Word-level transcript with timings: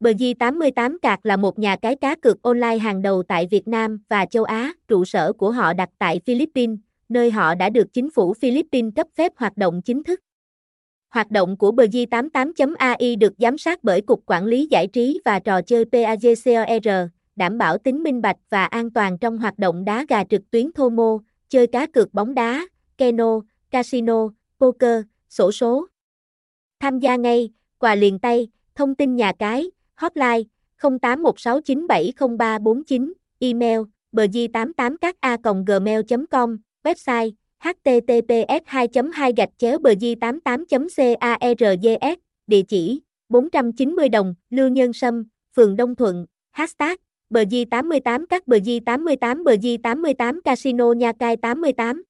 BG88 0.00 0.98
Cạc 1.02 1.26
là 1.26 1.36
một 1.36 1.58
nhà 1.58 1.76
cái 1.76 1.96
cá 1.96 2.14
cược 2.14 2.42
online 2.42 2.78
hàng 2.78 3.02
đầu 3.02 3.22
tại 3.22 3.46
Việt 3.50 3.68
Nam 3.68 4.02
và 4.08 4.26
châu 4.26 4.44
Á, 4.44 4.72
trụ 4.88 5.04
sở 5.04 5.32
của 5.32 5.50
họ 5.50 5.72
đặt 5.72 5.88
tại 5.98 6.20
Philippines, 6.26 6.78
nơi 7.08 7.30
họ 7.30 7.54
đã 7.54 7.70
được 7.70 7.92
chính 7.92 8.10
phủ 8.10 8.34
Philippines 8.34 8.94
cấp 8.96 9.06
phép 9.16 9.32
hoạt 9.36 9.56
động 9.56 9.82
chính 9.82 10.02
thức. 10.02 10.20
Hoạt 11.08 11.30
động 11.30 11.56
của 11.56 11.70
BG88.ai 11.70 13.16
được 13.16 13.32
giám 13.38 13.58
sát 13.58 13.84
bởi 13.84 14.00
Cục 14.00 14.22
Quản 14.26 14.46
lý 14.46 14.66
Giải 14.70 14.86
trí 14.86 15.20
và 15.24 15.38
Trò 15.38 15.62
chơi 15.62 15.84
PAGCOR, 15.84 16.88
đảm 17.36 17.58
bảo 17.58 17.78
tính 17.78 18.02
minh 18.02 18.22
bạch 18.22 18.36
và 18.50 18.64
an 18.64 18.90
toàn 18.90 19.18
trong 19.18 19.38
hoạt 19.38 19.58
động 19.58 19.84
đá 19.84 20.04
gà 20.08 20.24
trực 20.24 20.50
tuyến 20.50 20.72
thô 20.72 20.88
mô, 20.88 21.18
chơi 21.48 21.66
cá 21.66 21.86
cược 21.86 22.14
bóng 22.14 22.34
đá, 22.34 22.66
keno, 22.98 23.40
casino, 23.70 24.28
poker, 24.60 25.02
sổ 25.28 25.52
số. 25.52 25.86
Tham 26.80 26.98
gia 26.98 27.16
ngay, 27.16 27.50
quà 27.78 27.94
liền 27.94 28.18
tay, 28.18 28.48
thông 28.74 28.94
tin 28.94 29.16
nhà 29.16 29.32
cái, 29.38 29.70
hotline 30.00 30.44
0816970349, 30.80 33.12
email 33.38 33.80
bg88các 34.12 35.14
a 35.20 35.36
gmail 35.66 36.00
com 36.30 36.56
website 36.84 37.30
https 37.58 38.60
2 38.66 38.88
2 39.12 39.32
gạch 39.36 39.50
chéo 39.58 39.78
bg 39.78 40.14
88 40.20 40.64
cargs 40.70 41.00
e 42.00 42.14
địa 42.46 42.62
chỉ 42.68 43.00
490 43.28 44.08
đồng, 44.08 44.34
Lưu 44.50 44.68
Nhân 44.68 44.92
Sâm, 44.92 45.24
phường 45.56 45.76
Đông 45.76 45.94
Thuận, 45.94 46.26
hashtag 46.50 46.96
bg 47.30 47.64
88 47.70 48.26
các 48.26 48.46
bg 48.46 48.80
88 48.86 49.44
bg 49.44 49.82
88 49.82 50.40
casino 50.44 50.92
nha 50.92 51.12
cai 51.12 51.36
88 51.36 52.02